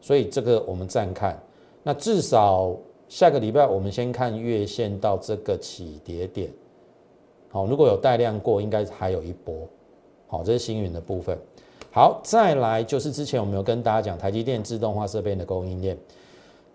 [0.00, 1.38] 所以这个我们暂看。
[1.82, 2.74] 那至少
[3.08, 6.50] 下个礼拜我们先看月线到这个起跌点。
[7.50, 9.54] 好，如果有带量过，应该还有一波。
[10.26, 11.38] 好，这是星云的部分。
[11.94, 15.96] 好，再来就是之前我们有跟大家讲台积电自动化设备的供应链，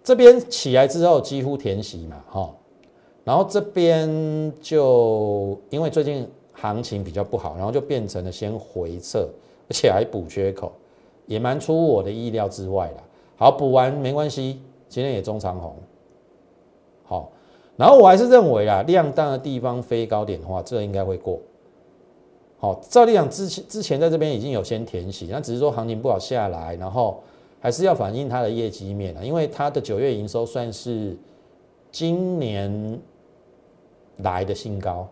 [0.01, 2.49] 这边起来之后几乎填息嘛，哈，
[3.25, 4.09] 然后这边
[4.61, 9.27] 就因为最近行情比较不好，然后就变成了先回撤，
[9.67, 10.71] 而且还补缺口，
[11.25, 13.03] 也蛮出乎我的意料之外的。
[13.35, 15.75] 好，补完没关系，今天也中长红，
[17.03, 17.29] 好，
[17.75, 21.37] 然后我还是认为啊，量大的地方飞高点的话，这应该会过。
[22.59, 27.23] 好，照理讲之前之前在这边已经有先填息，那只是说行情不好下来，然后
[27.61, 31.15] 还是要反映它的业绩面啊，因为它的九月营收算是
[31.89, 32.99] 今年
[34.17, 35.07] 来的新高。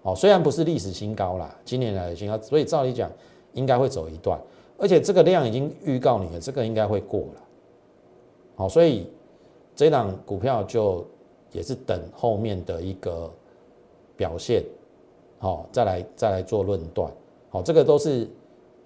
[0.00, 3.10] 哦，虽然不是历史新高啦，今年来的新高，所以照理讲
[3.52, 4.40] 应该会走一段，
[4.78, 7.42] 而且这个量已经预告你了，这个应该会过了。
[8.54, 9.06] 好，所以
[9.74, 11.04] 这档股票就
[11.52, 13.30] 也是等后面的一个
[14.16, 14.62] 表现，
[15.38, 17.10] 好，再来再来做论断。
[17.50, 18.28] 好，这个都是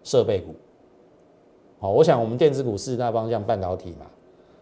[0.05, 0.55] 设备股。
[1.79, 4.07] 好，我想我们电子股四大方向，半导体嘛，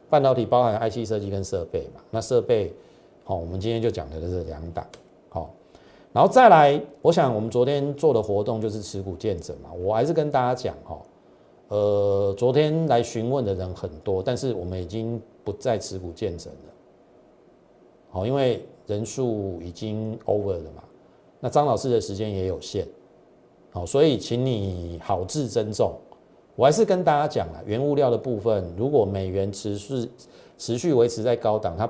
[0.08, 2.72] 半导体包含 IC 设计跟设备嘛，那设备，
[3.24, 4.86] 好，我们今天就讲的是两档。
[5.28, 5.50] 好。
[6.10, 10.98] 然后再来，我想我们昨天做的活动就是持股见证嘛，我还是跟大家讲哈，
[11.68, 16.72] 呃，昨天来询问的人很多，但是我们已经不再持股见证了，
[18.10, 20.82] 好，因为人数已经 over 了嘛，
[21.40, 22.86] 那张老师的时间也有限，
[23.70, 25.92] 好，所以请你好自珍重，
[26.56, 30.10] 我还是跟大家讲了，原物料的部分，如果美元持续
[30.56, 31.88] 持续维持在高档，它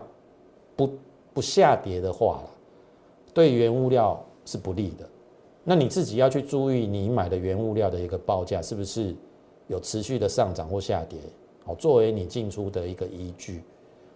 [0.77, 0.91] 不
[1.33, 2.43] 不下跌的话
[3.33, 5.09] 对原物料是不利的，
[5.65, 9.15] 那你自己要去注意你买的原物料的一个报价是不是
[9.67, 11.19] 有持续的上涨或下跌，
[11.65, 13.63] 好，作为你进出的一个依据。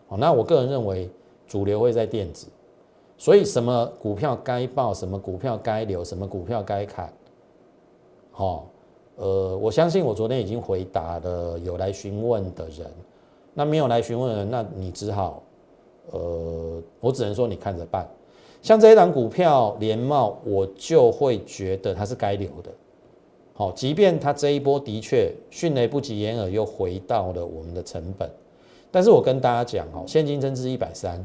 [0.09, 1.09] 好，那我个人认为
[1.47, 2.49] 主流会在电子，
[3.16, 7.12] 所以什么股票该报，什么股票该留，什么股票该砍。
[8.31, 8.66] 好，
[9.16, 12.87] 呃，我相信我昨天已经回答了有来询问的人，
[13.55, 15.42] 那没有来询问的人，那你只好，
[16.11, 18.09] 呃，我只能说你看着办。
[18.61, 22.70] 像这一档股票联茂，我就会觉得它是该留的。
[23.55, 28.31] 好，即便它这一波的确迅雷不及掩耳，又回到了我们的成本，
[28.90, 31.22] 但是我跟大家讲哦，现金增资一百三，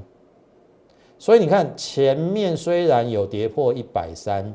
[1.20, 4.54] 所以你看前面虽然有跌破一百三，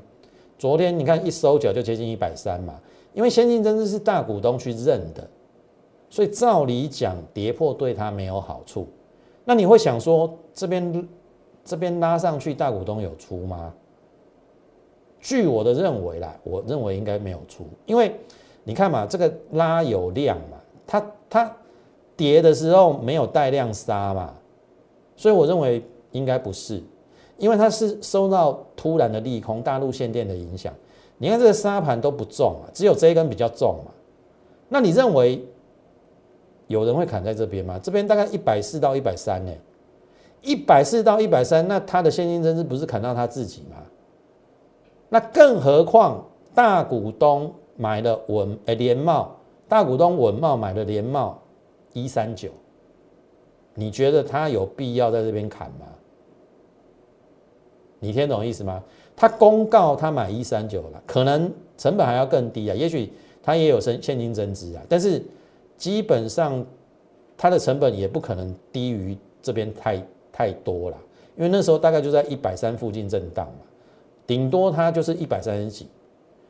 [0.59, 2.79] 昨天你看一收脚就接近一百三嘛，
[3.13, 5.29] 因为先进增资是大股东去认的，
[6.09, 8.89] 所以照理讲跌破对他没有好处。
[9.45, 11.09] 那你会想说这边？
[11.65, 13.73] 这边拉上去，大股东有出吗？
[15.21, 18.13] 据我的认为啦，我认为应该没有出，因为
[18.65, 21.57] 你看嘛，这个拉有量嘛，它它
[22.17, 24.35] 跌的时候没有带量杀嘛，
[25.15, 25.81] 所以我认为
[26.13, 26.81] 应该不是，
[27.37, 30.73] 因为它是受到突然的利空、大陆限电的影响。
[31.19, 33.91] 你看这个沙盘都不重啊，只有这一根比较重嘛。
[34.69, 35.45] 那你认为
[36.69, 37.79] 有人会砍在这边吗？
[37.83, 39.53] 这边大概一百四到一百三呢。
[40.41, 43.77] 一百四到一百三，那他的现金增值不是砍到他自己吗？
[45.09, 49.37] 那更何况大股东买了稳诶联茂，
[49.69, 51.41] 大股东稳茂买了联茂
[51.93, 52.51] 一三九，
[53.75, 55.87] 你觉得他有必要在这边砍吗？
[58.03, 58.85] 你听懂意思吗？
[59.17, 63.11] 他公告他买一三九了，可能成本还要更低啊，也许
[63.43, 65.23] 他也有现现金增值啊，但是
[65.79, 66.63] 基本上
[67.37, 69.99] 他的成本也不可能低于这边太。
[70.35, 70.97] 太多了，
[71.37, 73.67] 因为那时候大概就在一百三附近震荡嘛，
[74.27, 75.87] 顶多它就是一百三十几。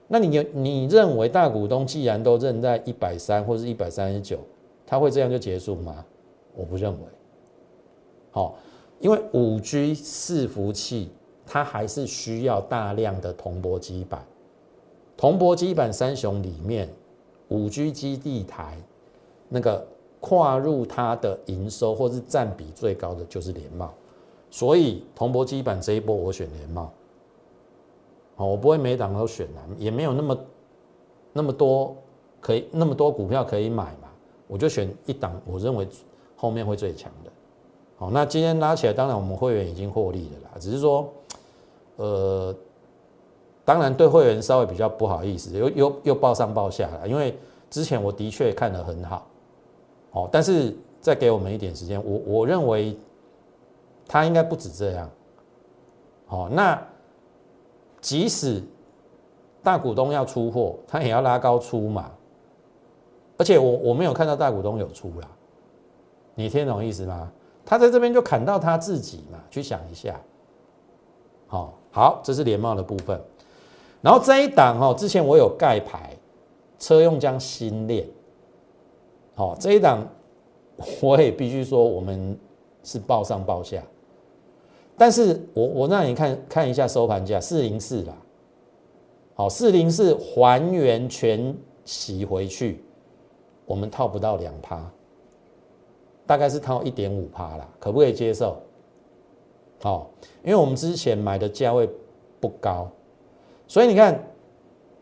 [0.06, 4.38] 那你你认为大股东既然都认在一百三或者一百三十九，
[4.86, 6.04] 他会这样就结束吗？
[6.54, 6.98] 我不认为。
[8.30, 8.54] 好，
[9.00, 11.10] 因为五 G 伺服器
[11.52, 14.24] 它还是需要大量的铜箔基板，
[15.18, 16.88] 铜箔基板三雄里面，
[17.48, 18.78] 五 G 基地台
[19.48, 19.86] 那个。
[20.24, 23.92] 跨入它的营收或是占比最高的就是联茂，
[24.52, 26.92] 所以铜箔基板这一波我选联茂，
[28.36, 30.38] 好，我不会每档都选啊，也没有那么
[31.32, 31.96] 那么多
[32.40, 34.08] 可以那么多股票可以买嘛，
[34.46, 35.88] 我就选一档，我认为
[36.36, 37.30] 后面会最强的。
[37.96, 41.12] 好，那今天拉起来，当然我们会员已经获利了啦，只是说，
[42.02, 42.54] 呃，
[43.64, 47.38] 当然对会员稍微比较不好意思，又又又报上报下了，因为
[47.70, 49.28] 之前我的确看得很好。
[50.10, 52.98] 哦，但是再给我们一点时间，我我认为
[54.08, 55.08] 他应该不止这样。
[56.26, 56.76] 好，那
[58.00, 58.60] 即使
[59.62, 62.10] 大股东要出货，他也要拉高出嘛。
[63.38, 65.28] 而且我我没有看到大股东有出啦，
[66.34, 67.30] 你听懂意思吗？
[67.64, 70.20] 他在这边就砍到他自己嘛，去想一下。
[71.46, 73.20] 好，好，这是联茂的部分。
[74.00, 76.10] 然后这一档哈，之前我有盖牌，
[76.78, 78.04] 车用将新链。
[79.34, 80.04] 好，这一档
[81.00, 82.36] 我也必须说，我们
[82.82, 83.82] 是报上报下，
[84.96, 88.16] 但是我我让你看看一下收盘价四零四啦，
[89.34, 92.82] 好四零四还原全洗回去，
[93.64, 94.90] 我们套不到两趴，
[96.26, 98.56] 大概是套一点五趴啦，可不可以接受？
[99.82, 100.10] 好，
[100.44, 101.88] 因为我们之前买的价位
[102.40, 102.88] 不高，
[103.66, 104.28] 所以你看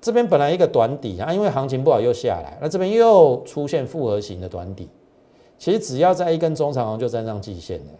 [0.01, 4.89] 这边本来一个短底啊，因为行情不好又下来，那这边又出现复合型的短底，
[5.59, 7.93] 其实只要在一根中长红就站上季线了。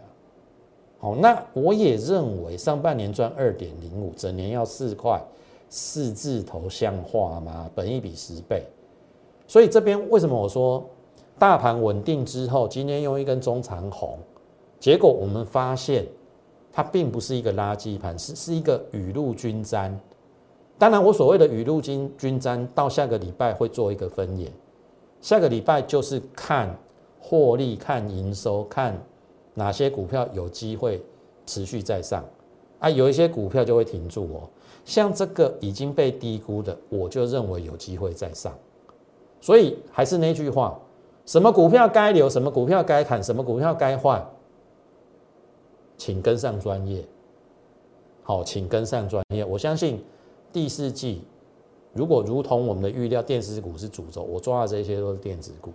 [0.97, 5.21] 好，那我也认为上半年赚二点零五，整年要四块，
[5.69, 7.69] 四字头像话吗？
[7.75, 8.63] 本一比十倍，
[9.47, 10.83] 所以这边为什么我说
[11.37, 14.17] 大盘稳定之后，今天用一根中长红，
[14.79, 16.05] 结果我们发现
[16.71, 19.99] 它并不是一个垃圾盘，是是一个雨露均沾。
[20.77, 24.51] 当然，我所谓的雨露均均沾，到下个礼拜会做一个分野。
[25.21, 26.75] 下个礼拜就是看
[27.19, 28.99] 获利、看营收、看。
[29.53, 31.03] 哪些股票有机会
[31.45, 32.23] 持续在上
[32.79, 32.89] 啊？
[32.89, 34.47] 有一些股票就会停住哦。
[34.85, 38.57] 像这个已经被低估的，我就认为有机会再上。
[39.41, 40.79] 所以还是那句话：
[41.25, 44.25] 什么股票该留，什么股票该砍，什么股票该换，
[46.01, 47.05] 请跟上专业。
[48.23, 49.45] 好，请跟上专业。
[49.45, 50.03] 我相信
[50.51, 51.21] 第四季
[51.93, 55.71] 如果如同我们的预料，电子股是主轴，我抓的这些都是电子股。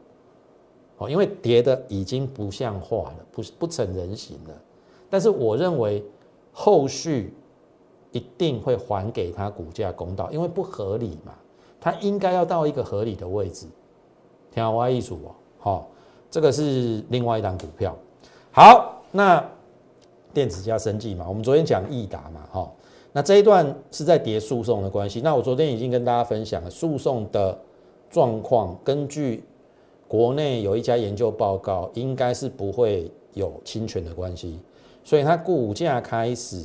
[0.98, 4.60] 哦，因为跌的已经不像话了，不不成人形了。
[5.08, 6.04] 但是我认为
[6.52, 7.32] 后续
[8.10, 11.34] 一定会还给他股价公道，因为不合理嘛，
[11.80, 13.68] 它应该要到一个合理的位置。
[14.50, 15.88] 天华艺术哦，好，
[16.28, 17.96] 这个是另外一档股票。
[18.50, 19.48] 好，那
[20.36, 22.70] 电子加生技嘛，我们昨天讲易达嘛，哈，
[23.14, 25.22] 那这一段是在叠诉讼的关系。
[25.22, 27.58] 那我昨天已经跟大家分享了诉讼的
[28.10, 29.42] 状况，根据。
[30.08, 34.60] 国内有一家研究报告，应该是不会有侵权的关系，
[35.02, 36.62] 所以它股价开始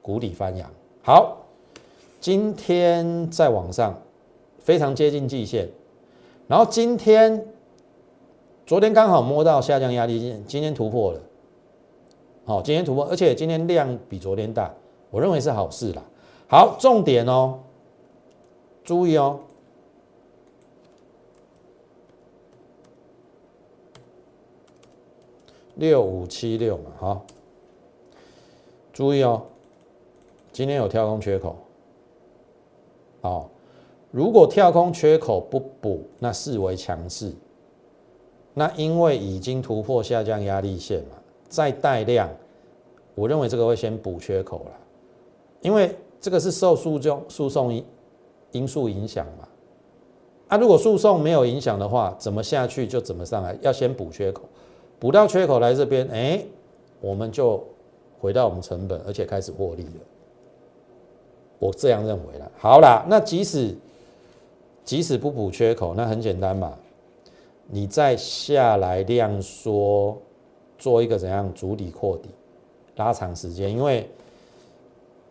[0.00, 0.70] 谷底翻扬。
[1.02, 1.38] 好，
[2.20, 4.00] 今天在往上
[4.60, 5.68] 非常接近季线，
[6.46, 7.44] 然后今天
[8.64, 11.20] 昨天刚好摸到下降压力线，今天突破了。
[12.48, 14.74] 好，今天突破，而且今天量比昨天大，
[15.10, 16.02] 我认为是好事啦。
[16.48, 17.58] 好，重点哦，
[18.82, 19.38] 注意哦。
[25.74, 27.26] 六五七六嘛，好，
[28.94, 29.42] 注意哦，
[30.50, 31.54] 今天有跳空缺口，
[33.20, 33.50] 好，
[34.10, 37.30] 如果跳空缺口不补，那视为强势。
[38.54, 41.17] 那因为已经突破下降压力线嘛，
[41.48, 42.28] 再带量，
[43.14, 44.72] 我认为这个会先补缺口了，
[45.60, 47.84] 因为这个是受诉讼诉讼
[48.52, 49.48] 因素影响嘛。
[50.48, 54.42] 啊，如果诉讼没有影响的话，怎么下去就怎么上来，要先补缺口。
[54.98, 56.42] 补到缺口来这边，哎，
[57.00, 57.62] 我们就
[58.18, 60.00] 回到我们成本，而且开始获利了。
[61.58, 62.50] 我这样认为了。
[62.56, 63.76] 好啦，那即使
[64.84, 66.72] 即使不补缺口，那很简单嘛，
[67.66, 70.16] 你再下来量缩，
[70.78, 72.30] 做一个怎样主底扩底，
[72.96, 74.08] 拉长时间，因为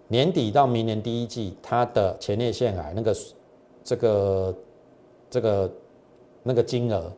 [0.07, 3.15] 年底到明年第一季，它的前列腺癌那个
[3.83, 4.55] 这个
[5.29, 5.71] 这个
[6.43, 7.11] 那个金额。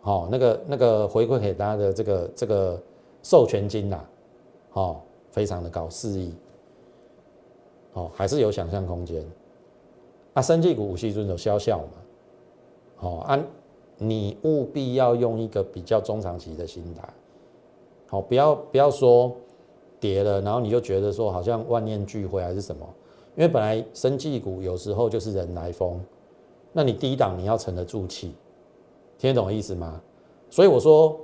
[0.00, 2.78] 好，那个那个回馈给大家的这个这个
[3.22, 4.04] 授权金呐，
[4.74, 5.00] 哦，
[5.30, 6.34] 非常的高，四亿，
[7.94, 9.24] 哦，还是有想象空间。
[10.34, 11.92] 啊，生技股五系尊有消效嘛？
[12.96, 13.40] 好，啊，
[14.08, 17.02] 你务必要用一个比较中长期的心态，
[18.08, 19.34] 好，不要不要说
[19.98, 22.86] 跌了，然后你就觉得说好像万念俱灰还是什么？
[23.36, 26.00] 因为本来生技股有时候就是人来疯，
[26.72, 28.32] 那你低档你要沉得住气。
[29.18, 30.00] 听得懂意思吗？
[30.50, 31.18] 所以我说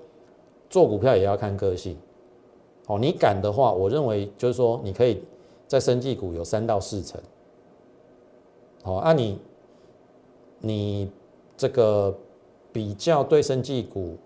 [0.69, 1.97] 做股票也要看个性。
[2.87, 5.23] 哦，你敢的话，我认为就是说你可以
[5.69, 7.21] 在生技股有三到四成。
[8.83, 9.39] 好，按你
[10.59, 11.11] 你
[11.57, 12.17] 这个
[12.73, 14.17] 比较对生技股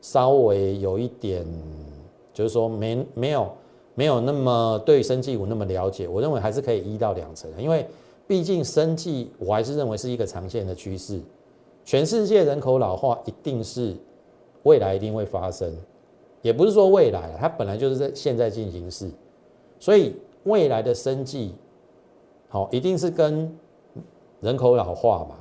[0.00, 1.46] 稍微有一点，
[2.32, 3.50] 就是说没没有
[3.94, 7.86] 没有那么对生技股那么了解，我认为还是可以一到两成，因为
[8.26, 11.20] 毕竟生技我还是认为是一个长线的趋势。
[11.84, 13.96] 全世界人口老化一定是
[14.62, 15.76] 未来一定会发生，
[16.42, 19.10] 也不是说未来它本来就是在现在进行式，
[19.78, 21.54] 所以未来的生计
[22.48, 23.52] 好一定是跟
[24.40, 25.36] 人口老化嘛、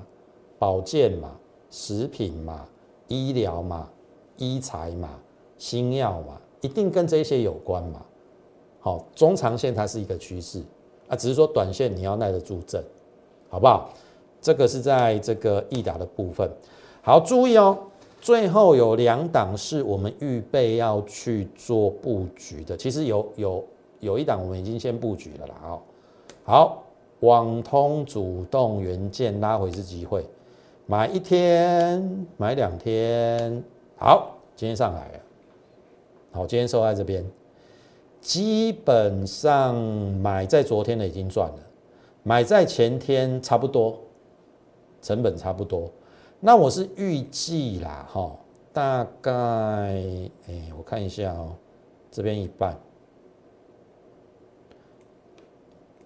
[0.57, 1.38] 保健嘛、
[1.69, 2.65] 食品嘛、
[3.07, 3.89] 医疗嘛、
[4.37, 5.09] 医材嘛、
[5.57, 8.05] 新药嘛，一定跟这些有关嘛。
[8.79, 10.61] 好，中长线它是一个趋势
[11.07, 12.83] 啊，只是说短线你要耐得住震，
[13.49, 13.89] 好不好？
[14.41, 16.49] 这个是在这个易达的部分，
[17.01, 17.77] 好注意哦。
[18.21, 23.63] 最后有两档是我们预备要去做布局的，其实有有
[23.99, 25.55] 有一档我们已经先布局了啦。
[25.63, 25.81] 哦，
[26.43, 26.83] 好，
[27.19, 30.25] 网通主动元件拉回是机会，
[30.89, 33.63] 买一天买两天，
[33.95, 35.19] 好，今天上来了，
[36.31, 37.23] 好，今天收在这边。
[38.19, 41.59] 基本上买在昨天的已经赚了，
[42.23, 43.99] 买在前天差不多，
[44.99, 45.91] 成本差不多。
[46.39, 48.35] 那我是预计啦，哈，
[48.73, 49.31] 大概，
[50.47, 51.51] 哎，我看一下哦，
[52.09, 52.75] 这边一半，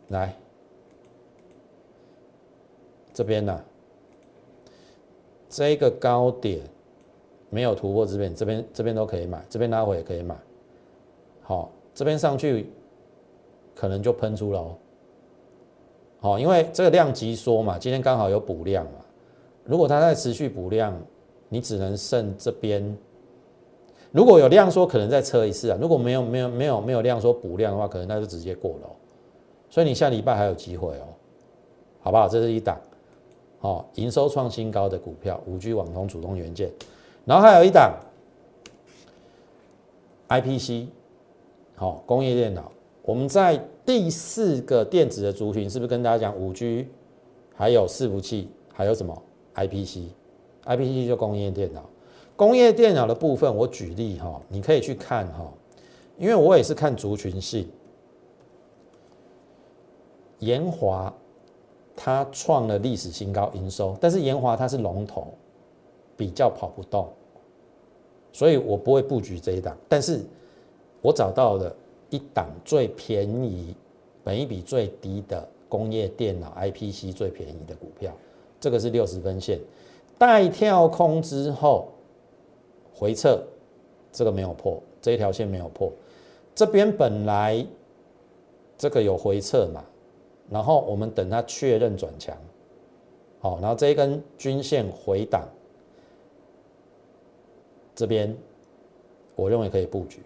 [0.09, 0.35] 来，
[3.13, 3.63] 这边呢，
[5.53, 6.61] 这个高点
[7.51, 10.35] 没有突破这边，这边这边都可以买，这边拉回也可以买，
[11.43, 12.71] 好，这边上去
[13.75, 14.75] 可能就喷出了哦，
[16.19, 18.93] 好，因为这个量急缩嘛，今天刚好有补量嘛。
[19.63, 20.99] 如果它在持续补量，
[21.49, 22.97] 你只能剩这边。
[24.11, 28.89] 如果有量说可能再测一次啊，如果没有没有没有没有量说补量的话，可能那就直接过了。
[29.69, 31.05] 所以你下礼拜还有机会哦，
[32.01, 32.27] 好不好？
[32.27, 32.81] 这是一档，
[33.63, 36.69] 好，营收创新高的股票，五 G 网通主动元件，
[37.23, 37.97] 然后还有一档
[40.27, 40.87] IPC，
[41.73, 42.69] 好，工业电脑。
[43.03, 46.89] 我们在第四个电子的族群，是不是跟大家讲五 G，
[47.55, 49.23] 还有伺服器，还有什么
[49.55, 51.89] ？IPC，IPC 就工业电脑，
[52.35, 55.49] 工业电脑的部分，我举例哈，你可以去看哈，
[56.17, 57.65] 因为我也是看族群性。
[60.39, 61.13] 延华
[61.95, 65.27] 它创了历史新高营收，但是延华它是龙头，
[66.17, 67.07] 比较跑不动，
[68.31, 69.77] 所以我不会布局这一档。
[69.87, 70.21] 但是
[71.01, 71.75] 我找到了
[72.09, 73.75] 一档最便宜、
[74.23, 78.11] 本一比最低的工业电脑 IPC 最便宜的股票。
[78.59, 79.59] 这个是六十分线，
[80.17, 81.89] 带跳空之后
[82.95, 83.43] 回撤，
[84.11, 85.91] 这个没有破，这一条线没有破。
[86.55, 87.65] 这边本来
[88.77, 89.83] 这个有回撤嘛，
[90.53, 92.37] 然后我们等它确认转强，
[93.39, 95.49] 好，然后这一根均线回档，
[97.95, 98.37] 这边
[99.35, 100.21] 我认为可以布局。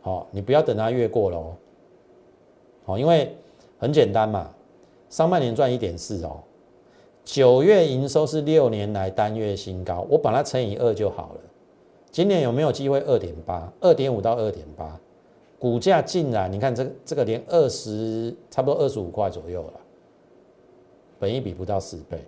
[0.00, 1.54] 好，你不要等它越过喽。
[2.86, 3.36] 好，因为
[3.78, 4.50] 很简单嘛，
[5.10, 6.40] 上半年赚一点四哦。
[7.22, 11.40] 九月营收是六年来单月新高，我把它乘以二就好了。
[12.10, 14.98] 今年有没有机会二点八、二点五到二点八？
[15.58, 19.72] 股价竟然，你看这这个连二十，差不多二十五块左右了，
[21.18, 22.24] 本一比不到四倍，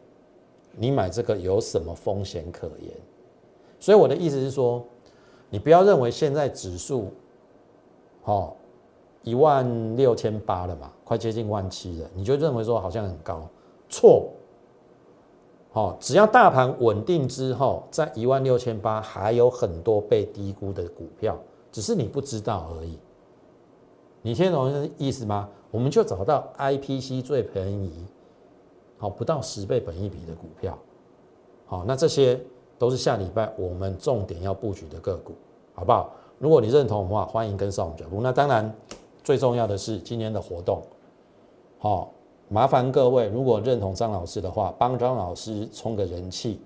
[0.72, 2.92] 你买这个有什么风险可言？
[3.78, 4.84] 所以我的意思是说，
[5.48, 7.06] 你不要认为现在指数，
[8.24, 8.52] 哦，
[9.22, 13.48] 一万六千八了嘛，快接近万七了，你就认为说好像很高，
[13.88, 14.28] 错。
[15.72, 21.38] 好，只要大盘稳定之后，在一万六千八还有很多被低估的股票，
[21.70, 22.98] 只是你不知道而已。
[24.22, 25.48] 你听懂意思吗？
[25.70, 28.06] 我们就找到 IPC 最便宜，
[28.98, 30.78] 好不到十倍本一比的股票。
[31.66, 32.40] 好，那这些
[32.78, 35.32] 都是下礼拜我们重点要布局的个股，
[35.74, 36.10] 好不好？
[36.38, 38.20] 如果你认同的话，欢迎跟上我们脚步。
[38.20, 38.74] 那当然，
[39.22, 40.82] 最重要的是今天的活动，
[41.78, 42.12] 好。
[42.52, 46.60] 麻烦各位，如果认同张老师的话，帮张老师充个人气。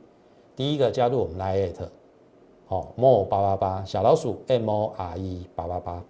[0.56, 1.86] 第一个加入我们 Lite，
[2.66, 6.02] 好，More 八八八小老鼠 M O R E 八八八。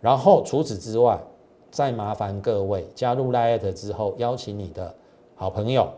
[0.00, 1.18] 然后除此之外，
[1.70, 4.94] 再麻烦各位加入 Lite 之后，邀请你的
[5.34, 5.88] 好朋友、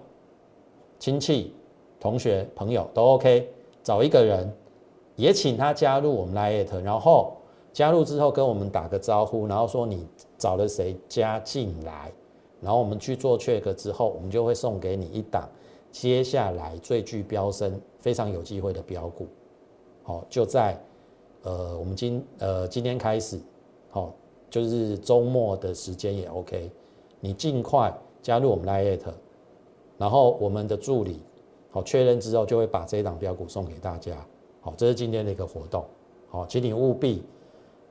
[0.98, 1.54] 亲戚、
[1.98, 4.52] 同学、朋友都 OK，找一个人
[5.16, 7.36] 也请他加入我们 Lite，然后
[7.72, 12.12] 加入之后跟我们打个招呼，然后说你找了谁加进来。
[12.62, 15.48] 然后我们去做 check 之后，我们就会送给你一档
[15.90, 19.26] 接下来最具飙升、非常有机会的标股。
[20.02, 20.78] 好，就在
[21.42, 23.40] 呃，我们今呃今天开始，
[23.90, 24.14] 好，
[24.48, 26.70] 就是周末的时间也 OK。
[27.20, 29.12] 你尽快加入我们 Lite，
[29.98, 31.20] 然后我们的助理
[31.70, 34.16] 好确认之后，就会把这一档标股送给大家。
[34.60, 35.84] 好，这是今天的一个活动。
[36.28, 37.22] 好，请你务必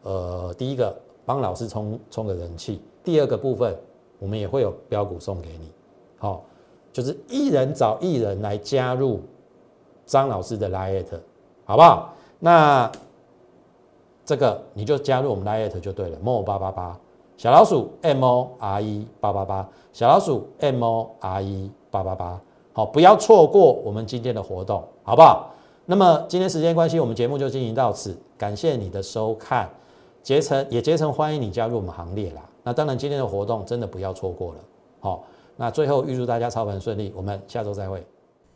[0.04, 3.78] 呃，第一个帮老师充充个人气，第二个部分。
[4.22, 5.72] 我们也会有标股送给你，
[6.18, 6.44] 好，
[6.92, 9.22] 就是一人找一人来加入
[10.06, 11.18] 张老师的 Lite，
[11.64, 12.14] 好不好？
[12.38, 12.92] 那
[14.30, 16.96] 这个你就加入我们 Lite 就对了，Mo 八八八
[17.36, 22.40] 小老鼠 M O R E 八八八小老鼠 M O R E 八八八，
[22.72, 25.52] 好，不要错过我们今天的活动，好不好？
[25.88, 29.68] 那么今天时间关系，我们节目就进行到此，感谢你的收看，
[30.22, 32.48] 竭诚也竭诚欢迎你加入我们行列啦。
[32.62, 34.60] 那当然，今天的活动真的不要错过了。
[35.00, 35.24] 好，
[35.56, 38.06] 那最后预祝大家操盘顺利，我们下周再会。